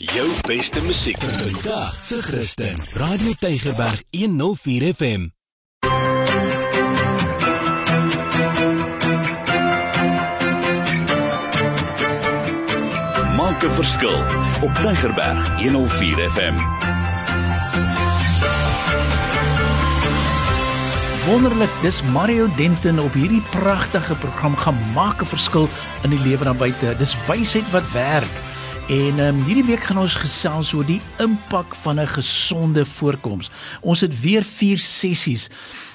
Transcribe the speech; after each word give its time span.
Jou 0.00 0.30
beste 0.48 0.80
musiek 0.82 1.18
vandag 1.20 1.92
se 2.02 2.22
Christen. 2.22 2.78
Radio 2.92 3.32
Tygerberg 3.38 4.02
104 4.10 4.94
FM. 4.94 5.28
Maak 13.36 13.62
'n 13.62 13.70
verskil 13.70 14.16
op 14.62 14.72
Tygerberg 14.74 15.60
104 15.60 16.30
FM. 16.30 16.56
Wonderlik, 21.26 21.70
dis 21.82 22.02
Mario 22.02 22.48
Denton 22.56 22.98
op 22.98 23.12
hierdie 23.12 23.42
pragtige 23.50 24.14
program 24.14 24.56
gemaak 24.56 25.22
'n 25.22 25.26
verskil 25.26 25.68
in 26.02 26.10
die 26.10 26.20
lewe 26.20 26.44
daar 26.44 26.56
buite. 26.56 26.94
Dis 26.98 27.16
wysheid 27.26 27.70
wat 27.70 27.92
werk. 27.92 28.49
En 28.90 29.18
um, 29.22 29.36
hierdie 29.46 29.68
week 29.68 29.84
gaan 29.86 30.00
ons 30.02 30.16
gesels 30.18 30.72
oor 30.74 30.86
die 30.88 30.98
impak 31.22 31.76
van 31.84 32.00
'n 32.02 32.10
gesonde 32.10 32.82
voorkoms. 32.84 33.50
Ons 33.86 34.00
het 34.00 34.20
weer 34.20 34.42
4 34.42 34.78
sessies. 34.78 35.46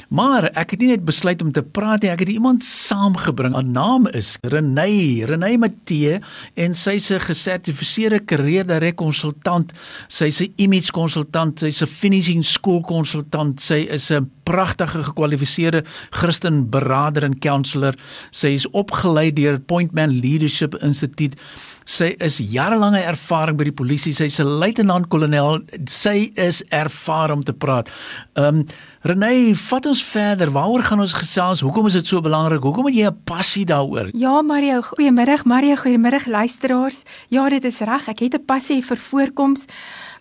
Maar 0.09 0.49
ek 0.53 0.75
het 0.75 0.83
nie 0.83 0.91
net 0.93 1.05
besluit 1.05 1.41
om 1.41 1.51
te 1.51 1.63
praat 1.63 2.03
nie, 2.03 2.11
ek 2.11 2.25
het 2.25 2.29
iemand 2.35 2.63
saamgebring. 2.63 3.55
Haar 3.57 3.65
naam 3.65 4.07
is 4.07 4.35
Renée, 4.41 5.25
Renée 5.25 5.57
Matee 5.57 6.19
en 6.55 6.73
sy's 6.73 7.11
'n 7.11 7.19
gesertifiseerde 7.19 8.19
karier 8.19 8.93
konsultant. 8.93 9.73
Sy's 10.07 10.41
'n 10.41 10.53
image 10.57 10.91
konsultant, 10.91 11.59
sy's 11.59 11.81
'n 11.81 11.87
finishing 11.87 12.43
school 12.43 12.81
konsultant. 12.81 13.61
Sy 13.61 13.87
is 13.89 14.11
'n 14.11 14.29
pragtige 14.43 15.03
gekwalifiseerde 15.03 15.83
Christen 16.09 16.69
beraader 16.69 17.23
en 17.23 17.39
counselor. 17.39 17.95
Sy 18.31 18.47
is 18.47 18.69
opgelei 18.69 19.33
deur 19.33 19.59
Pointman 19.59 20.19
Leadership 20.19 20.75
Institute. 20.75 21.37
Sy 21.85 22.15
is 22.17 22.39
jarelange 22.41 23.03
ervaring 23.05 23.57
by 23.57 23.63
die 23.63 23.71
polisie. 23.71 24.13
Sy's 24.13 24.39
'n 24.39 24.57
luitenant-kolonel. 24.61 25.61
Sy 25.85 26.31
is 26.35 26.63
ervare 26.69 27.33
om 27.33 27.43
te 27.43 27.53
praat. 27.53 27.89
Ehm 28.35 28.59
um, 28.59 28.65
Renée, 29.05 29.53
vat 29.53 29.85
ons 29.85 29.99
verder. 30.01 30.49
Waaroor 30.49 30.81
gaan 30.81 31.03
ons 31.03 31.11
gesels? 31.13 31.59
Hoekom 31.61 31.85
is 31.85 31.93
dit 31.93 32.07
so 32.09 32.23
belangrik? 32.25 32.63
Hoekom 32.65 32.87
het 32.89 32.95
jy 32.97 33.05
'n 33.05 33.21
passie 33.23 33.65
daaroor? 33.65 34.09
Ja, 34.17 34.41
Mario, 34.41 34.81
goeiemiddag. 34.81 35.45
Mario, 35.45 35.75
goeiemiddag 35.75 36.25
luisteraars. 36.25 37.03
Ja, 37.29 37.49
dit 37.49 37.63
is 37.63 37.79
reg. 37.79 38.07
Ek 38.07 38.19
het 38.19 38.33
'n 38.33 38.45
passie 38.45 38.81
vir 38.81 38.97
voorkoms 38.97 39.65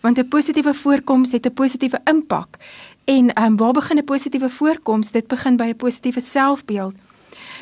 want 0.01 0.19
'n 0.19 0.27
positiewe 0.27 0.73
voorkoms 0.73 1.31
het 1.31 1.45
'n 1.47 1.53
positiewe 1.53 1.99
impak. 2.03 2.57
En 3.05 3.33
ehm 3.33 3.45
um, 3.45 3.57
waar 3.57 3.73
begin 3.73 3.97
'n 3.97 4.03
positiewe 4.03 4.49
voorkoms? 4.49 5.11
Dit 5.11 5.27
begin 5.27 5.57
by 5.57 5.63
'n 5.63 5.75
positiewe 5.75 6.21
selfbeeld. 6.21 6.93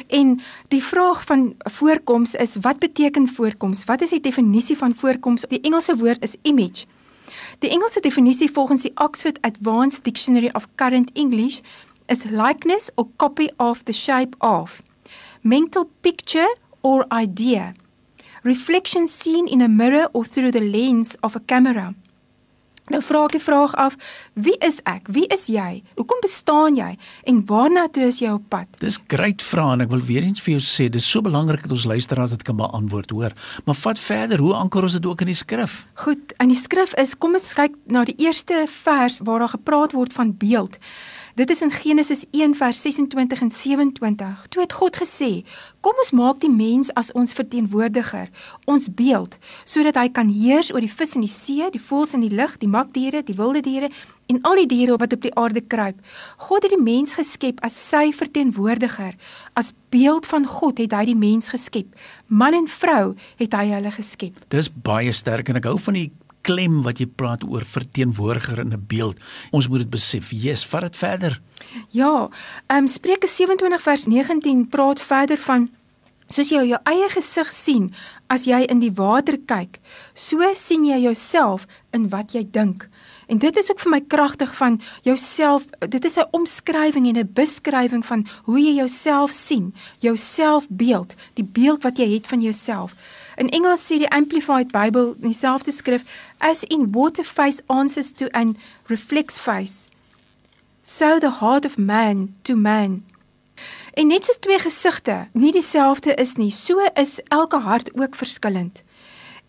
En 0.07 0.41
die 0.67 0.83
vraag 0.83 1.23
van 1.23 1.53
voorkoms 1.57 2.33
is 2.33 2.55
wat 2.61 2.79
beteken 2.79 3.27
voorkoms? 3.27 3.85
Wat 3.85 4.01
is 4.01 4.09
die 4.09 4.19
definisie 4.19 4.77
van 4.77 4.95
voorkoms? 4.95 5.45
Die 5.47 5.61
Engelse 5.61 5.95
woord 5.95 6.21
is 6.21 6.35
image. 6.41 6.85
Die 7.63 7.69
Engelse 7.69 8.01
definisie 8.01 8.49
volgens 8.49 8.81
die 8.81 8.91
Oxford 8.97 9.39
Advanced 9.41 10.05
Dictionary 10.05 10.51
of 10.53 10.67
Current 10.75 11.11
English 11.13 11.61
is 12.07 12.25
likeness 12.25 12.91
or 12.97 13.07
copy 13.15 13.49
of 13.57 13.85
the 13.85 13.93
shape 13.93 14.35
of 14.41 14.83
mental 15.43 15.89
picture 16.01 16.49
or 16.81 17.05
idea 17.09 17.71
reflection 18.43 19.07
seen 19.07 19.47
in 19.47 19.61
a 19.61 19.69
mirror 19.69 20.09
or 20.11 20.25
through 20.25 20.51
the 20.51 20.59
lens 20.59 21.15
of 21.21 21.37
a 21.37 21.39
camera 21.39 21.95
Nou 22.91 22.99
vra 22.99 23.21
ek 23.29 23.37
die 23.37 23.39
vraag 23.39 23.71
af, 23.79 23.93
wie 24.35 24.55
is 24.65 24.81
ek? 24.89 25.07
Wie 25.15 25.23
is 25.31 25.45
jy? 25.47 25.79
Hoekom 25.95 26.19
bestaan 26.23 26.75
jy? 26.75 26.89
En 27.29 27.39
waarna 27.47 27.85
toe 27.87 28.09
is 28.09 28.19
jy 28.19 28.33
op 28.35 28.49
pad? 28.51 28.67
Dis 28.81 28.99
great 29.07 29.45
vrae 29.45 29.77
en 29.77 29.85
ek 29.85 29.93
wil 29.93 30.03
weer 30.03 30.27
eens 30.27 30.43
vir 30.43 30.57
jou 30.57 30.63
sê, 30.67 30.89
dis 30.91 31.07
so 31.07 31.23
belangrik 31.23 31.63
dat 31.63 31.71
ons 31.77 31.87
luisteraars 31.87 32.35
dit 32.35 32.43
kan 32.43 32.59
beantwoord, 32.59 33.15
hoor. 33.15 33.37
Maar 33.63 33.79
vat 33.85 34.03
verder, 34.03 34.43
hoe 34.43 34.51
anker 34.59 34.83
ons 34.83 34.99
dit 34.99 35.07
ook 35.07 35.23
in 35.23 35.31
die 35.31 35.39
skrif? 35.39 35.79
Goed, 36.03 36.35
in 36.43 36.51
die 36.51 36.59
skrif 36.59 36.91
is 36.99 37.15
kom 37.15 37.39
ons 37.39 37.53
kyk 37.55 37.79
na 37.87 38.03
die 38.09 38.17
eerste 38.19 38.65
vers 38.67 39.21
waar 39.23 39.45
daar 39.45 39.55
gepraat 39.55 39.95
word 39.95 40.15
van 40.19 40.35
beeld. 40.35 40.75
Dit 41.33 41.49
is 41.49 41.61
in 41.65 41.71
Genesis 41.71 42.25
1 42.29 42.53
vers 42.53 42.81
26 42.81 43.41
en 43.41 43.49
27. 43.49 44.45
Toe 44.49 44.61
het 44.61 44.73
God 44.73 44.95
gesê: 45.01 45.41
"Kom 45.79 45.93
ons 45.97 46.11
maak 46.11 46.39
die 46.39 46.49
mens 46.49 46.93
as 46.93 47.11
ons 47.11 47.33
verteenwoordiger, 47.33 48.29
ons 48.65 48.93
beeld, 48.93 49.37
sodat 49.63 49.95
hy 49.95 50.09
kan 50.09 50.29
heers 50.29 50.73
oor 50.73 50.79
die 50.79 50.93
vis 50.93 51.15
in 51.15 51.21
die 51.21 51.33
see, 51.33 51.69
die 51.71 51.81
voëls 51.81 52.13
in 52.13 52.21
die 52.21 52.35
lug, 52.35 52.57
die 52.57 52.67
makdiere, 52.67 53.23
die 53.23 53.33
wilde 53.33 53.61
diere 53.61 53.89
en 54.27 54.41
al 54.41 54.55
die 54.55 54.67
diere 54.67 54.97
wat 54.97 55.13
op 55.13 55.21
die 55.21 55.33
aarde 55.35 55.61
kruip. 55.61 55.95
God 56.37 56.63
het 56.63 56.71
die 56.71 56.83
mens 56.83 57.13
geskep 57.13 57.59
as 57.65 57.89
sy 57.89 58.11
verteenwoordiger. 58.11 59.15
As 59.53 59.73
beeld 59.89 60.25
van 60.25 60.45
God 60.45 60.77
het 60.77 60.91
hy 60.91 61.05
die 61.05 61.17
mens 61.17 61.49
geskep. 61.49 61.87
Man 62.27 62.53
en 62.53 62.67
vrou 62.67 63.15
het 63.37 63.53
hy 63.53 63.71
hulle 63.73 63.91
geskep." 63.91 64.37
Dis 64.49 64.69
baie 64.69 65.11
sterk 65.11 65.49
en 65.49 65.55
ek 65.55 65.65
hou 65.65 65.79
van 65.79 65.93
die 65.93 66.11
klem 66.43 66.81
wat 66.85 66.99
jy 66.99 67.07
praat 67.07 67.43
oor 67.47 67.65
verteenwoordiger 67.65 68.59
in 68.59 68.73
'n 68.73 68.85
beeld. 68.87 69.17
Ons 69.51 69.67
moet 69.67 69.79
dit 69.79 69.89
besef. 69.89 70.31
Jesus, 70.31 70.65
vat 70.65 70.81
dit 70.81 70.95
verder. 70.95 71.41
Ja, 71.89 72.29
ehm 72.67 72.77
um, 72.77 72.87
Spreuke 72.87 73.27
27 73.27 73.81
vers 73.81 74.05
19 74.05 74.67
praat 74.67 75.01
verder 75.01 75.37
van 75.37 75.69
soos 76.27 76.49
jy 76.51 76.63
jou 76.65 76.79
eie 76.89 77.09
gesig 77.13 77.51
sien 77.51 77.89
as 78.31 78.47
jy 78.47 78.63
in 78.71 78.79
die 78.79 78.93
water 78.95 79.37
kyk, 79.37 79.79
so 80.13 80.41
sien 80.57 80.85
jy 80.87 80.97
jouself 81.03 81.67
in 81.93 82.09
wat 82.09 82.33
jy 82.33 82.43
dink. 82.43 82.87
En 83.27 83.39
dit 83.39 83.57
is 83.57 83.69
ook 83.71 83.79
vir 83.79 83.91
my 83.91 84.01
kragtig 84.01 84.51
van 84.55 84.79
jouself. 85.03 85.65
Dit 85.79 86.05
is 86.05 86.17
'n 86.17 86.27
omskrywing 86.31 87.07
en 87.07 87.17
'n 87.17 87.33
beskrywing 87.33 88.05
van 88.05 88.27
hoe 88.43 88.59
jy 88.59 88.75
jouself 88.75 89.31
sien, 89.31 89.73
jou 89.99 90.17
selfbeeld, 90.17 91.15
die 91.33 91.45
beeld 91.45 91.83
wat 91.83 91.97
jy 91.97 92.13
het 92.13 92.27
van 92.27 92.41
jouself. 92.41 92.95
In 93.37 93.49
Engels 93.49 93.87
sê 93.87 93.97
die 93.97 94.11
Amplified 94.11 94.71
Bible 94.71 95.15
in 95.21 95.31
dieselfde 95.31 95.71
skrif 95.71 96.03
as 96.39 96.63
in 96.63 96.93
water 96.93 97.23
face 97.23 97.63
answers 97.67 98.11
to 98.13 98.29
an 98.33 98.57
reflex 98.89 99.39
face 99.39 99.87
so 100.83 101.17
the 101.19 101.31
heart 101.39 101.65
of 101.65 101.77
man 101.77 102.35
to 102.43 102.55
man. 102.55 103.05
En 103.93 104.07
net 104.07 104.25
so 104.25 104.33
twee 104.39 104.59
gesigte 104.59 105.27
nie 105.33 105.51
dieselfde 105.51 106.13
is 106.19 106.35
nie. 106.35 106.51
So 106.51 106.83
is 106.99 107.19
elke 107.31 107.57
hart 107.57 107.89
ook 107.97 108.15
verskillend. 108.15 108.83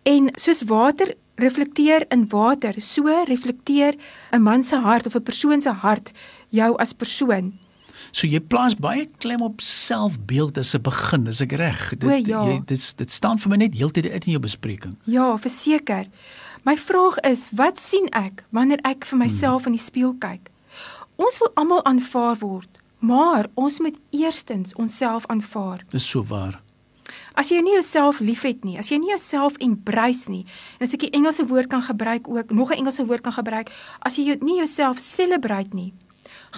En 0.02 0.30
soos 0.34 0.62
water 0.62 1.14
reflekteer 1.34 2.06
in 2.08 2.28
water 2.28 2.74
so 2.78 3.24
reflekteer 3.24 3.98
'n 4.30 4.42
man 4.42 4.62
se 4.62 4.76
hart 4.76 5.06
of 5.06 5.14
'n 5.16 5.22
persoon 5.22 5.60
se 5.60 5.70
hart 5.70 6.12
jou 6.48 6.76
as 6.78 6.92
persoon 6.92 7.58
So 8.12 8.26
jy 8.26 8.40
plaas 8.40 8.74
baie 8.74 9.06
klem 9.18 9.42
op 9.42 9.60
selfbeeld 9.60 10.58
as 10.58 10.74
'n 10.74 10.82
begin, 10.82 11.26
is 11.26 11.40
ek 11.40 11.52
reg? 11.52 11.98
Dit 11.98 12.26
ja. 12.26 12.44
jy 12.46 12.62
dit 12.66 12.96
dit 12.96 13.10
staan 13.10 13.38
vir 13.38 13.50
my 13.50 13.56
net 13.56 13.74
heeltyd 13.74 14.10
uit 14.10 14.26
in 14.26 14.32
jou 14.32 14.40
bespreking. 14.40 14.96
Ja, 15.04 15.36
verseker. 15.38 16.06
My 16.64 16.76
vraag 16.76 17.18
is, 17.20 17.50
wat 17.52 17.78
sien 17.78 18.08
ek 18.12 18.44
wanneer 18.50 18.80
ek 18.84 19.04
vir 19.04 19.18
myself 19.18 19.64
hmm. 19.64 19.72
in 19.72 19.76
die 19.76 19.84
spieël 19.84 20.14
kyk? 20.18 20.50
Ons 21.16 21.38
wil 21.38 21.50
almal 21.54 21.84
aanvaar 21.84 22.38
word, 22.40 22.70
maar 22.98 23.46
ons 23.54 23.78
moet 23.78 23.98
eerstens 24.10 24.74
onsself 24.74 25.26
aanvaar. 25.26 25.84
Dis 25.90 26.08
so 26.08 26.24
waar. 26.24 26.62
As 27.34 27.50
jy 27.50 27.60
nie 27.62 27.74
jouself 27.74 28.20
liefhet 28.22 28.64
nie, 28.64 28.78
as 28.78 28.88
jy 28.90 28.98
nie 29.02 29.10
jouself 29.10 29.58
embrace 29.62 30.30
nie, 30.30 30.44
en 30.78 30.86
as 30.86 30.94
ek 30.94 31.06
die 31.06 31.12
Engelse 31.18 31.46
woord 31.50 31.68
kan 31.70 31.82
gebruik 31.82 32.28
ook, 32.30 32.50
nog 32.50 32.70
'n 32.70 32.78
Engelse 32.78 33.06
woord 33.06 33.22
kan 33.22 33.32
gebruik, 33.32 33.70
as 34.00 34.16
jy 34.16 34.38
nie 34.40 34.56
jouself 34.56 34.98
celebrate 34.98 35.74
nie, 35.74 35.92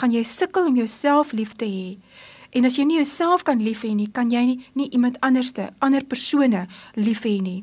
gaan 0.01 0.13
jy 0.13 0.23
sukkel 0.27 0.69
om 0.71 0.77
jouself 0.77 1.33
lief 1.33 1.55
te 1.57 1.69
hê. 1.69 1.97
En 2.57 2.65
as 2.65 2.77
jy 2.79 2.87
nie 2.89 3.01
jouself 3.01 3.45
kan 3.45 3.61
lief 3.63 3.85
hê 3.85 3.95
nie, 3.97 4.09
kan 4.13 4.31
jy 4.33 4.45
nie, 4.47 4.59
nie 4.75 4.91
iemand 4.97 5.19
anderste, 5.27 5.71
ander 5.85 6.05
persone 6.05 6.67
lief 6.97 7.25
hê 7.27 7.39
nie. 7.43 7.63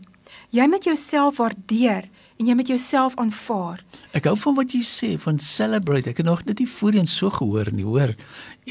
Jy 0.54 0.68
moet 0.70 0.86
jouself 0.86 1.40
waardeer 1.42 2.10
en 2.42 2.50
jy 2.50 2.56
moet 2.58 2.70
jouself 2.70 3.16
aanvaar. 3.22 3.82
Ek 4.18 4.28
hou 4.30 4.36
van 4.38 4.58
wat 4.58 4.74
jy 4.74 4.82
sê 4.86 5.10
van 5.22 5.40
celebrate. 5.42 6.10
Ek 6.10 6.20
het 6.22 6.28
nog 6.28 6.44
dit 6.46 6.64
nie 6.64 6.70
voorheen 6.70 7.10
so 7.10 7.30
gehoor 7.34 7.72
nie, 7.74 7.86
hoor. 7.86 8.14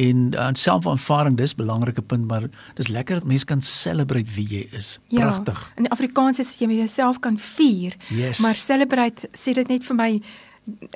En 0.03 0.21
aan 0.39 0.57
uh, 0.57 0.61
selfaanvaarding 0.61 1.37
dis 1.39 1.55
'n 1.55 1.63
belangrike 1.63 2.03
punt, 2.03 2.27
maar 2.27 2.49
dis 2.75 2.89
lekker 2.89 3.21
dat 3.21 3.29
mense 3.29 3.47
kan 3.47 3.61
celebrate 3.61 4.31
wie 4.35 4.47
jy 4.49 4.67
is. 4.73 4.99
Ja, 5.09 5.27
Pragtig. 5.27 5.59
Ja, 5.59 5.83
in 5.83 5.89
Afrikaans 5.89 6.39
is 6.39 6.59
jy 6.59 6.67
met 6.67 6.77
jouself 6.77 7.19
kan 7.21 7.39
vier, 7.39 7.95
yes. 8.09 8.39
maar 8.39 8.55
celebrate 8.55 9.29
sê 9.33 9.55
dit 9.55 9.69
net 9.69 9.85
vir 9.85 9.97
my 9.97 10.23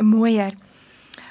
mooier. 0.03 0.55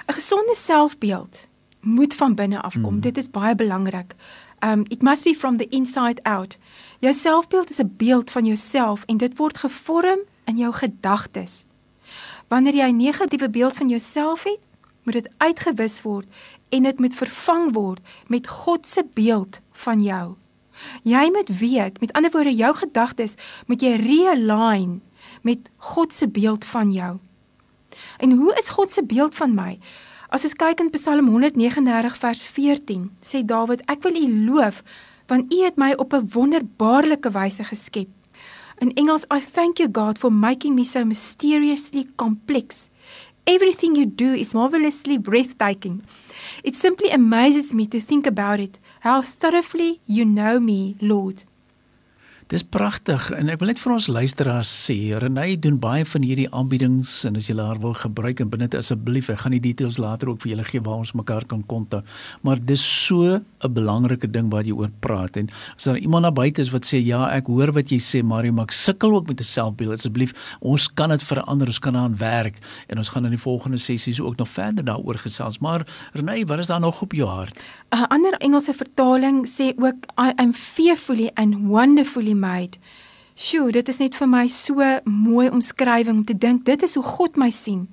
'n 0.08 0.14
Gesonde 0.14 0.56
selfbeeld 0.56 1.48
moet 1.80 2.14
van 2.14 2.36
binne 2.36 2.62
afkom. 2.62 2.94
Mm. 2.94 3.00
Dit 3.00 3.18
is 3.18 3.30
baie 3.30 3.56
belangrik. 3.56 4.16
Um 4.60 4.84
it 4.88 5.02
must 5.02 5.24
be 5.24 5.36
from 5.36 5.58
the 5.58 5.68
inside 5.68 6.22
out. 6.24 6.58
Jou 7.00 7.14
selfbeeld 7.14 7.70
is 7.70 7.80
'n 7.80 7.94
beeld 7.98 8.32
van 8.32 8.46
jouself 8.46 9.04
en 9.06 9.18
dit 9.18 9.38
word 9.38 9.58
gevorm 9.58 10.20
in 10.46 10.58
jou 10.58 10.74
gedagtes. 10.74 11.66
Wanneer 12.48 12.76
jy 12.76 12.90
'n 12.90 12.98
negatiewe 12.98 13.50
beeld 13.50 13.76
van 13.76 13.90
jouself 13.90 14.44
het, 14.44 14.60
moet 15.04 15.14
dit 15.14 15.30
uitgewis 15.38 16.02
word 16.02 16.28
en 16.70 16.84
dit 16.84 17.00
moet 17.00 17.16
vervang 17.16 17.74
word 17.74 18.00
met 18.28 18.48
God 18.48 18.88
se 18.88 19.06
beeld 19.14 19.60
van 19.72 20.04
jou. 20.04 20.36
Jy 21.04 21.30
moet 21.32 21.60
weet, 21.60 22.00
met 22.00 22.14
ander 22.14 22.32
woorde, 22.32 22.56
jou 22.56 22.76
gedagtes 22.76 23.36
moet 23.66 23.82
jy 23.82 23.96
realign 23.96 25.02
met 25.42 25.70
God 25.78 26.14
se 26.14 26.28
beeld 26.28 26.66
van 26.66 26.92
jou. 26.92 27.18
En 28.26 28.32
hoe 28.32 28.56
is 28.58 28.70
God 28.70 28.90
se 28.90 29.04
beeld 29.06 29.36
van 29.36 29.54
my? 29.54 29.76
As 30.34 30.44
ons 30.48 30.56
kyk 30.58 30.80
in 30.82 30.88
Psalm 30.90 31.28
139 31.30 32.16
vers 32.18 32.40
14, 32.56 33.04
sê 33.22 33.44
Dawid: 33.46 33.84
Ek 33.86 34.02
wil 34.02 34.18
U 34.18 34.26
loof 34.48 34.80
want 35.30 35.54
U 35.54 35.60
het 35.62 35.78
my 35.78 35.92
op 35.94 36.14
'n 36.14 36.26
wonderbaarlike 36.34 37.30
wyse 37.38 37.64
geskep. 37.64 38.10
In 38.82 38.94
Engels, 38.94 39.30
I 39.30 39.40
thank 39.40 39.78
you 39.78 39.90
God 39.92 40.18
for 40.18 40.32
making 40.34 40.74
me 40.76 40.84
so 40.84 41.06
mysteriously 41.06 42.08
complex. 42.16 42.90
Everything 43.44 43.96
you 43.96 44.08
do 44.16 44.34
is 44.34 44.54
marvelously 44.54 45.20
breathtaking. 45.20 46.02
It 46.64 46.76
simply 46.76 47.12
amazes 47.12 47.74
me 47.74 47.88
to 47.88 48.00
think 48.00 48.26
about 48.26 48.60
it, 48.60 48.80
how 49.00 49.22
thoroughly 49.22 50.02
you 50.06 50.26
know 50.26 50.60
me, 50.60 50.96
Lord. 51.00 51.44
Dis 52.46 52.62
pragtig 52.62 53.32
en 53.34 53.48
ek 53.50 53.58
wil 53.58 53.72
net 53.72 53.80
vir 53.82 53.92
ons 53.96 54.06
luisteraars 54.06 54.70
sê, 54.70 54.96
Renay 55.18 55.56
doen 55.58 55.80
baie 55.82 56.04
van 56.06 56.22
hierdie 56.22 56.46
aanbiedings 56.54 57.24
en 57.26 57.40
as 57.40 57.48
jy 57.50 57.56
haar 57.58 57.80
wil 57.82 57.96
gebruik 57.98 58.44
en 58.44 58.52
binne 58.54 58.68
asseblief, 58.78 59.32
ek 59.34 59.40
gaan 59.42 59.56
die 59.56 59.64
details 59.64 59.98
later 59.98 60.30
ook 60.30 60.44
vir 60.44 60.52
julle 60.52 60.66
gee 60.68 60.84
waar 60.86 61.02
ons 61.02 61.16
mekaar 61.18 61.48
kan 61.50 61.64
kontak. 61.66 62.06
Maar 62.46 62.62
dis 62.62 62.84
so 62.86 63.42
'n 63.42 63.74
belangrike 63.74 64.30
ding 64.30 64.52
wat 64.54 64.68
jy 64.70 64.78
oor 64.78 64.92
praat 65.02 65.38
en 65.38 65.50
as 65.76 65.86
daar 65.86 65.98
iemand 65.98 66.22
na 66.22 66.32
buite 66.32 66.62
is 66.62 66.70
wat 66.70 66.86
sê 66.86 67.02
ja, 67.02 67.26
ek 67.34 67.48
hoor 67.48 67.74
wat 67.74 67.90
jy 67.90 67.98
sê, 67.98 68.22
Mario, 68.22 68.52
maar 68.54 68.66
ek 68.66 68.74
sukkel 68.74 69.16
ook 69.16 69.28
met 69.28 69.40
'n 69.40 69.44
selfbeeld. 69.44 69.94
Asseblief, 69.98 70.34
ons 70.62 70.88
kan 70.94 71.10
dit 71.10 71.24
verander, 71.24 71.66
ons 71.66 71.80
kan 71.80 71.94
daaraan 71.94 72.18
werk 72.18 72.60
en 72.90 72.98
ons 72.98 73.10
gaan 73.10 73.26
in 73.26 73.32
die 73.32 73.42
volgende 73.42 73.78
sessies 73.78 74.22
ook 74.22 74.38
nog 74.38 74.50
verder 74.50 74.86
daaroor 74.86 75.18
gesels. 75.18 75.60
Maar 75.60 75.88
Renay, 76.14 76.46
wat 76.46 76.60
is 76.60 76.68
daar 76.68 76.80
nog 76.80 77.02
op 77.02 77.12
jou 77.12 77.28
hart? 77.28 77.60
'n 77.92 78.06
Ander 78.10 78.34
Engelse 78.34 78.74
vertaling 78.74 79.48
sê 79.48 79.74
ook 79.78 80.06
I 80.20 80.32
am 80.36 80.54
fearfully 80.54 81.32
and 81.34 81.56
wonderfully 81.68 82.35
made. 82.36 82.78
Sjoe, 83.36 83.72
dit 83.72 83.90
is 83.90 84.00
net 84.00 84.16
vir 84.16 84.28
my 84.28 84.48
so 84.48 84.84
mooi 85.04 85.50
omskrywing 85.50 86.22
om 86.22 86.26
te 86.26 86.38
dink 86.38 86.66
dit 86.66 86.84
is 86.84 86.96
hoe 86.96 87.04
God 87.04 87.36
my 87.36 87.50
sien. 87.50 87.88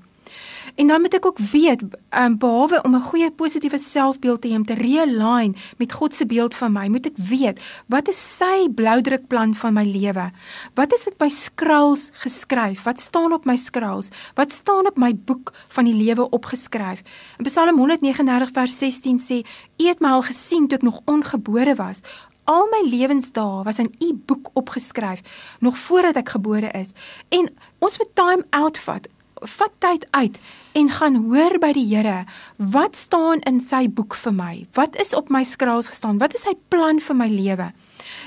En 0.75 0.87
dan 0.87 1.00
moet 1.00 1.15
ek 1.15 1.27
ook 1.27 1.39
weet, 1.39 1.83
um, 2.11 2.39
behalwe 2.39 2.83
om 2.83 2.94
'n 2.94 3.09
goeie 3.11 3.31
positiewe 3.31 3.79
selfbeeld 3.79 4.41
te 4.41 4.49
hê 4.49 4.55
om 4.55 4.65
te 4.65 4.75
realign 4.75 5.56
met 5.77 5.93
God 5.93 6.15
se 6.15 6.27
beeld 6.27 6.55
van 6.55 6.73
my, 6.73 6.89
moet 6.89 7.06
ek 7.06 7.17
weet 7.17 7.61
wat 7.87 8.09
is 8.09 8.37
sy 8.37 8.69
bloudrukplan 8.75 9.55
van 9.55 9.73
my 9.73 9.85
lewe? 9.85 10.31
Wat 10.75 10.93
is 10.93 11.05
dit 11.05 11.17
by 11.17 11.29
skrulls 11.29 12.11
geskryf? 12.12 12.83
Wat 12.83 13.00
staan 13.00 13.33
op 13.33 13.44
my 13.44 13.56
skrulls? 13.56 14.09
Wat 14.35 14.50
staan 14.50 14.87
op 14.87 14.97
my 14.97 15.15
boek 15.15 15.53
van 15.69 15.85
die 15.85 15.94
lewe 15.94 16.31
opgeskryf? 16.31 17.03
In 17.39 17.44
Psalm 17.44 17.77
139 17.77 18.50
vers 18.53 18.79
16 18.79 19.19
sê: 19.19 19.44
"U 19.77 19.87
het 19.87 20.00
my 20.00 20.09
al 20.09 20.23
gesien 20.23 20.69
toe 20.69 20.79
ek 20.79 20.85
nog 20.85 21.00
ongebore 21.05 21.75
was." 21.75 22.00
Al 22.44 22.67
my 22.73 22.83
lewensdae 22.91 23.62
was 23.62 23.79
in 23.79 23.94
u 24.03 24.12
boek 24.27 24.50
opgeskryf 24.53 25.21
nog 25.61 25.79
voordat 25.79 26.17
ek 26.17 26.35
gebore 26.35 26.71
is. 26.75 26.91
En 27.29 27.50
ons 27.79 27.99
moet 27.99 28.15
time 28.15 28.47
out 28.50 28.79
vat. 28.79 29.06
Vat 29.43 29.71
tyd 29.79 30.06
uit 30.11 30.41
en 30.73 30.91
gaan 30.91 31.17
hoor 31.27 31.59
by 31.59 31.73
die 31.75 31.87
Here 31.94 32.25
wat 32.56 32.97
staan 32.97 33.43
in 33.47 33.61
sy 33.61 33.89
boek 33.89 34.15
vir 34.15 34.35
my? 34.35 34.67
Wat 34.75 34.99
is 34.99 35.15
op 35.15 35.31
my 35.31 35.43
skraals 35.43 35.91
gestaan? 35.91 36.19
Wat 36.19 36.35
is 36.35 36.47
sy 36.47 36.55
plan 36.69 37.00
vir 37.00 37.17
my 37.19 37.31
lewe? 37.31 37.73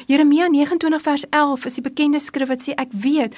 Jeremia 0.08 0.48
29 0.48 1.02
vers 1.02 1.26
11 1.30 1.66
is 1.66 1.80
die 1.80 1.86
bekende 1.86 2.20
skrif 2.20 2.52
wat 2.52 2.64
sê 2.64 2.76
ek 2.80 2.92
weet 2.96 3.36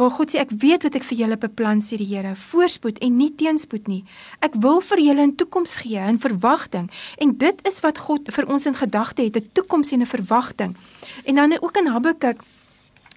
waar 0.00 0.10
God 0.16 0.32
sê 0.32 0.40
ek 0.40 0.52
weet 0.62 0.86
wat 0.86 0.96
ek 0.96 1.04
vir 1.04 1.18
julle 1.20 1.36
beplan 1.40 1.82
sê 1.84 1.98
die 2.00 2.08
Here 2.08 2.32
voorspoed 2.48 3.00
en 3.04 3.18
nie 3.20 3.30
teenspoed 3.36 3.88
nie. 3.90 4.00
Ek 4.40 4.56
wil 4.64 4.80
vir 4.80 4.98
julle 5.04 5.26
'n 5.26 5.36
toekoms 5.36 5.76
gee 5.82 6.00
'n 6.00 6.18
verwagting. 6.18 6.88
En 7.20 7.36
dit 7.36 7.56
is 7.68 7.80
wat 7.84 7.98
God 7.98 8.32
vir 8.32 8.48
ons 8.48 8.66
in 8.66 8.74
gedagte 8.74 9.22
het 9.22 9.36
'n 9.36 9.50
toekoms 9.52 9.92
en 9.92 10.00
'n 10.00 10.06
verwagting. 10.06 10.76
En 11.24 11.34
dan 11.34 11.60
ook 11.60 11.76
in 11.76 11.86
Habakuk 11.86 12.40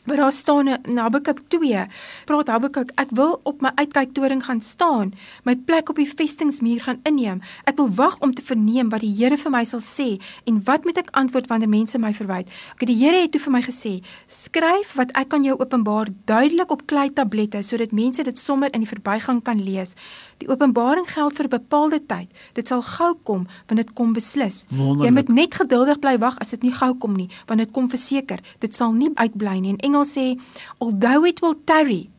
Maar 0.04 0.16
daar 0.16 0.34
staan 0.34 0.68
in 0.68 0.98
Habakuk 0.98 1.40
2, 1.48 1.86
praat 2.26 2.48
Habakuk, 2.48 2.90
ek 3.00 3.14
wil 3.16 3.40
op 3.44 3.62
my 3.64 3.70
uitkyktoring 3.76 4.42
gaan 4.44 4.60
staan, 4.62 5.14
my 5.48 5.56
plek 5.56 5.90
op 5.90 5.96
die 5.96 6.08
vestingsmuur 6.10 6.82
gaan 6.84 7.00
inneem. 7.08 7.40
Ek 7.64 7.78
wil 7.80 7.88
wag 7.96 8.18
om 8.20 8.34
te 8.36 8.44
verneem 8.44 8.90
wat 8.92 9.00
die 9.00 9.14
Here 9.16 9.38
vir 9.40 9.54
my 9.54 9.64
sal 9.64 9.80
sê 9.80 10.18
en 10.50 10.60
wat 10.68 10.84
moet 10.84 11.00
ek 11.00 11.14
antwoord 11.16 11.48
wanneer 11.48 11.72
mense 11.72 12.00
my 12.04 12.12
verwyd. 12.14 12.52
Okay, 12.74 12.90
die 12.90 12.98
Here 13.00 13.22
het 13.24 13.32
toe 13.32 13.40
vir 13.46 13.56
my 13.56 13.62
gesê, 13.64 13.94
skryf 14.28 14.92
wat 15.00 15.14
ek 15.16 15.38
aan 15.38 15.48
jou 15.48 15.56
openbaar 15.60 16.12
duidelik 16.28 16.76
op 16.76 16.84
klei 16.92 17.08
tablette 17.14 17.64
sodat 17.64 17.96
mense 17.96 18.28
dit 18.28 18.38
sommer 18.38 18.74
in 18.76 18.84
die 18.84 18.92
verbygang 18.92 19.40
kan 19.48 19.64
lees. 19.64 19.96
Die 20.44 20.52
openbaring 20.52 21.08
geld 21.08 21.40
vir 21.40 21.46
'n 21.46 21.56
bepaalde 21.56 22.00
tyd. 22.06 22.28
Dit 22.54 22.68
sal 22.68 22.82
gou 22.82 23.16
kom 23.24 23.48
wanneer 23.68 23.86
dit 23.86 23.96
kom 23.96 24.14
beslis. 24.14 24.66
Wonderlik. 24.70 25.06
Jy 25.08 25.12
moet 25.14 25.30
net 25.30 25.56
geduldig 25.56 26.00
bly 26.00 26.18
wag 26.18 26.38
as 26.40 26.50
dit 26.50 26.64
nie 26.64 26.74
gou 26.74 26.94
kom 26.94 27.16
nie, 27.16 27.30
want 27.48 27.60
dit 27.60 27.72
kom 27.72 27.90
verseker. 27.90 28.40
Dit 28.60 28.76
sal 28.76 28.92
nie 28.92 29.12
uitbly 29.16 29.60
nie. 29.60 29.70
En 29.72 29.93
Engels 29.94 30.18
sê 30.18 30.34
although 30.82 31.30
it 31.30 31.40
will 31.46 31.56
tarry 31.70 32.10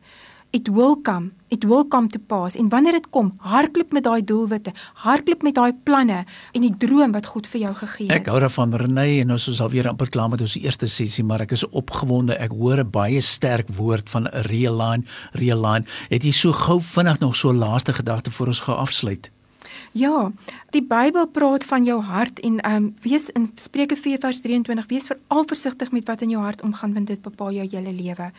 it 0.55 0.69
will 0.71 0.95
come 0.95 1.33
it 1.51 1.65
will 1.67 1.83
come 1.87 2.07
to 2.09 2.19
pass. 2.19 2.55
En 2.55 2.69
wanneer 2.69 2.95
dit 2.97 3.09
kom 3.09 3.33
hardloop 3.43 3.91
met 3.91 4.03
daai 4.03 4.23
doelwitte 4.23 4.71
hardloop 5.03 5.43
met 5.43 5.55
daai 5.55 5.73
planne 5.87 6.23
en 6.25 6.63
die 6.63 6.71
droom 6.79 7.11
wat 7.15 7.27
God 7.31 7.47
vir 7.51 7.61
jou 7.65 7.73
gegee 7.81 8.07
het. 8.07 8.15
Ek 8.21 8.31
hou 8.31 8.39
daarvan 8.43 8.73
Renay 8.79 9.19
en 9.21 9.35
ons 9.35 9.47
is 9.51 9.61
al 9.63 9.71
weer 9.75 9.89
amper 9.91 10.09
klaar 10.11 10.31
met 10.31 10.43
ons 10.45 10.55
eerste 10.61 10.87
sessie 10.87 11.27
maar 11.27 11.43
ek 11.43 11.57
is 11.59 11.67
opgewonde. 11.67 12.39
Ek 12.39 12.55
hoor 12.55 12.79
'n 12.83 12.91
baie 12.91 13.21
sterk 13.21 13.67
woord 13.75 14.09
van 14.09 14.31
realign 14.47 15.05
realign 15.35 15.87
het 16.09 16.23
jy 16.23 16.31
so 16.31 16.53
gou 16.53 16.79
vinnig 16.79 17.19
nog 17.19 17.35
so 17.35 17.53
laaste 17.53 17.93
gedagte 17.93 18.31
voor 18.31 18.47
ons 18.47 18.63
gaan 18.63 18.77
afsluit 18.87 19.34
Ja, 19.91 20.31
die 20.69 20.83
Bybel 20.83 21.27
praat 21.27 21.63
van 21.63 21.83
jou 21.83 22.01
hart 22.01 22.39
en 22.39 22.59
ehm 22.59 22.75
um, 22.75 22.95
wees 23.01 23.29
in 23.29 23.51
Spreuke 23.55 23.95
4:23 23.95 24.85
wees 24.87 25.07
veral 25.07 25.45
versigtig 25.45 25.91
met 25.91 26.05
wat 26.05 26.21
in 26.21 26.29
jou 26.29 26.43
hart 26.43 26.61
omgaan 26.61 26.93
want 26.93 27.07
dit 27.07 27.21
bepaal 27.21 27.51
jou 27.51 27.67
hele 27.69 27.91
lewe. 27.91 28.31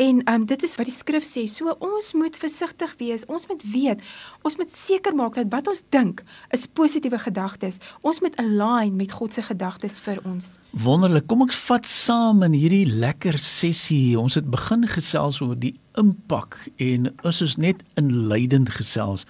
En 0.00 0.22
ehm 0.24 0.40
um, 0.40 0.46
dit 0.46 0.62
is 0.62 0.74
wat 0.76 0.88
die 0.88 0.94
skrif 0.94 1.24
sê. 1.28 1.44
So 1.44 1.74
ons 1.78 2.12
moet 2.16 2.36
versigtig 2.36 2.94
wees. 2.96 3.26
Ons 3.26 3.46
moet 3.50 3.62
weet, 3.72 4.00
ons 4.42 4.56
moet 4.56 4.72
seker 4.72 5.14
maak 5.14 5.34
dat 5.36 5.50
wat 5.52 5.68
ons 5.68 5.82
dink 5.92 6.22
is 6.56 6.64
positiewe 6.66 7.18
gedagtes. 7.20 7.76
Ons 8.00 8.22
moet 8.24 8.36
align 8.40 8.96
met 8.96 9.12
God 9.12 9.36
se 9.36 9.42
gedagtes 9.42 9.98
vir 10.00 10.22
ons. 10.24 10.56
Wonderlik. 10.72 11.26
Kom 11.28 11.44
ek 11.44 11.52
vat 11.52 11.86
saam 11.86 12.40
in 12.48 12.56
hierdie 12.56 12.86
lekker 12.88 13.36
sessie. 13.38 14.16
Ons 14.18 14.40
het 14.40 14.48
begin 14.50 14.88
gesels 14.88 15.42
oor 15.44 15.58
die 15.58 15.76
impak 16.00 16.56
en 16.80 17.10
is 17.28 17.42
ons 17.44 17.56
net 17.60 17.84
inleidend 18.00 18.72
gesels. 18.72 19.26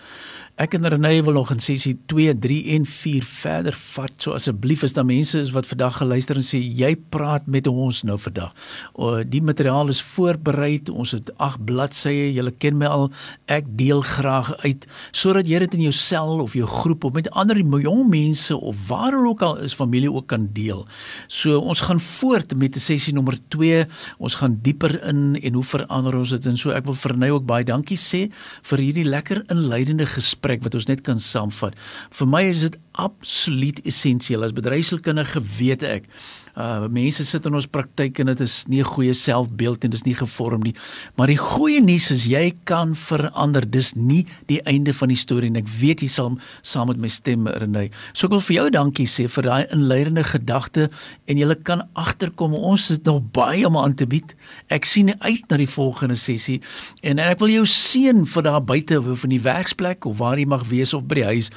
Ek 0.61 0.75
en 0.77 0.85
Renée 0.93 1.23
wil 1.25 1.39
nog 1.39 1.49
in 1.55 1.61
sessie 1.65 1.95
2, 2.12 2.35
3 2.37 2.57
en 2.75 2.83
4 2.85 3.25
verder 3.25 3.77
vat. 3.95 4.12
So 4.21 4.35
asseblief 4.37 4.83
is 4.85 4.93
daar 4.93 5.07
mense 5.09 5.39
is 5.41 5.55
wat 5.55 5.65
vandag 5.65 5.95
geluister 6.03 6.37
en 6.37 6.45
sê 6.45 6.59
jy 6.61 6.91
praat 7.15 7.47
met 7.49 7.65
ons 7.71 8.03
nou 8.05 8.19
vandag. 8.21 8.53
O 8.93 9.23
die 9.25 9.41
materiaal 9.41 9.89
is 9.89 10.03
voorberei. 10.05 10.75
Ons 10.93 11.15
het 11.17 11.31
8 11.41 11.65
bladsye. 11.65 12.27
Julle 12.37 12.53
ken 12.53 12.77
my 12.77 12.91
al. 12.93 13.09
Ek 13.49 13.71
deel 13.79 14.05
graag 14.05 14.51
uit 14.67 14.85
sodat 15.17 15.49
jy 15.49 15.62
dit 15.65 15.79
in 15.79 15.87
jou 15.87 15.95
sel 15.97 16.45
of 16.45 16.53
jou 16.59 16.69
groep 16.69 17.09
of 17.09 17.17
met 17.17 17.33
ander 17.33 17.57
jong 17.57 18.05
mense 18.12 18.53
of 18.53 18.77
waar 18.91 19.17
ook 19.17 19.41
al 19.41 19.57
is 19.65 19.73
familie 19.73 20.12
ook 20.12 20.29
kan 20.29 20.51
deel. 20.53 20.85
So 21.29 21.57
ons 21.57 21.87
gaan 21.89 22.05
voort 22.05 22.53
met 22.53 22.77
sessie 22.77 23.17
nommer 23.17 23.39
2. 23.49 23.87
Ons 24.19 24.37
gaan 24.43 24.61
dieper 24.61 24.99
in 25.09 25.41
en 25.41 25.57
hoe 25.57 25.65
verander 25.65 26.21
ons 26.21 26.37
dit 26.37 26.53
en 26.53 26.61
so 26.61 26.77
ek 26.77 26.85
wil 26.85 27.01
vir 27.01 27.17
Renée 27.17 27.33
ook 27.33 27.49
baie 27.49 27.65
dankie 27.65 27.97
sê 27.97 28.27
vir 28.69 28.85
hierdie 28.85 29.09
lekker 29.09 29.47
inleidende 29.49 30.05
gesprek 30.05 30.50
gesprek 30.50 30.64
wat 30.64 30.75
ons 30.75 30.88
net 30.88 31.02
kan 31.07 31.21
saamvat. 31.21 31.76
Vir 32.11 32.28
my 32.28 32.42
is 32.50 32.64
dit 32.66 32.78
absoluut 32.99 33.80
essensieel 33.87 34.42
as 34.45 34.54
bedryfskundige 34.54 35.40
weet 35.59 35.83
ek 35.83 36.09
Uh 36.57 36.88
mense 36.90 37.25
sit 37.25 37.47
in 37.47 37.54
ons 37.54 37.69
praktyk 37.71 38.19
en 38.23 38.26
dit 38.33 38.40
is 38.40 38.66
nie 38.69 38.80
'n 38.80 38.85
goeie 38.85 39.12
selfbeeld 39.12 39.85
en 39.85 39.90
dit 39.90 39.99
is 39.99 40.04
nie 40.04 40.14
gevorm 40.14 40.62
nie. 40.62 40.75
Maar 41.16 41.26
die 41.26 41.38
goeie 41.38 41.80
nuus 41.80 42.11
is 42.11 42.26
jy 42.26 42.52
kan 42.64 42.95
verander. 42.95 43.71
Dis 43.71 43.95
nie 43.95 44.26
die 44.47 44.61
einde 44.62 44.92
van 44.95 45.09
die 45.09 45.16
storie 45.16 45.49
en 45.49 45.57
ek 45.57 45.69
weet 45.69 46.00
jy 46.02 46.09
sal 46.09 46.38
saam 46.62 46.88
met 46.88 46.99
my 46.99 47.09
stem 47.09 47.47
Renay. 47.47 47.90
So 48.12 48.26
ek 48.26 48.30
wil 48.30 48.40
vir 48.40 48.57
jou 48.57 48.71
dankie 48.71 49.07
sê 49.07 49.28
vir 49.28 49.42
daai 49.42 49.66
inleidende 49.71 50.25
gedagte 50.25 50.90
en 51.26 51.38
jy 51.38 51.54
kan 51.64 51.83
agterkom 51.95 52.54
ons 52.54 52.88
het 52.88 53.04
nog 53.04 53.23
baie 53.33 53.66
om 53.66 53.76
aan 53.76 53.95
te 53.95 54.07
bied. 54.07 54.35
Ek 54.69 54.85
sien 54.85 55.14
uit 55.21 55.45
na 55.50 55.57
die 55.57 55.69
volgende 55.69 56.14
sessie 56.14 56.61
en, 57.02 57.19
en 57.19 57.28
ek 57.28 57.38
wil 57.38 57.49
jou 57.49 57.66
seën 57.66 58.26
vir 58.26 58.42
daar 58.42 58.62
buite 58.62 58.99
of 58.99 59.25
in 59.25 59.30
die 59.30 59.42
werksplek 59.42 60.07
of 60.07 60.19
waar 60.19 60.38
jy 60.38 60.47
mag 60.47 60.66
wees 60.69 60.95
of 60.95 61.07
by 61.07 61.21
die 61.21 61.25
huis. 61.25 61.50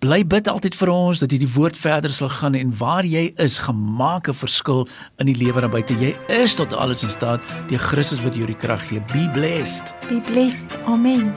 Bly 0.00 0.22
bid 0.24 0.48
altyd 0.48 0.74
vir 0.74 0.92
ons 0.92 1.22
dat 1.22 1.32
jy 1.32 1.40
die 1.42 1.52
woord 1.56 1.76
verder 1.76 2.12
sal 2.12 2.30
gaan 2.32 2.54
en 2.58 2.74
waar 2.78 3.06
jy 3.06 3.32
is 3.42 3.58
gemaak 3.66 4.28
verskil 4.36 4.86
in 5.22 5.30
die 5.30 5.36
lewe 5.36 5.60
daar 5.60 5.72
buite. 5.72 5.96
Jy 5.98 6.14
is 6.42 6.54
tot 6.58 6.74
alles 6.74 7.02
in 7.06 7.10
staat 7.10 7.40
deur 7.70 7.82
Christus 7.90 8.22
wat 8.24 8.34
jou 8.34 8.46
die 8.46 8.56
krag 8.56 8.82
gee. 8.88 9.02
Be 9.12 9.28
blessed. 9.34 9.94
Be 10.08 10.20
blessed. 10.30 10.76
Amen. 10.86 11.34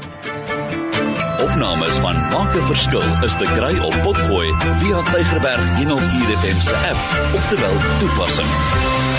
Opnames 1.40 1.96
van 2.04 2.16
Maak 2.32 2.56
'n 2.56 2.66
Verskil 2.68 3.24
is 3.24 3.36
te 3.36 3.48
kry 3.56 3.80
op 3.80 3.96
Potgooi 4.04 4.54
via 4.82 5.00
Tigerberg 5.12 5.64
104 5.78 6.38
FM 6.42 6.60
se 6.60 6.76
app 6.76 7.36
of 7.36 7.48
te 7.48 7.56
wel 7.60 7.78
toepassing. 8.00 9.19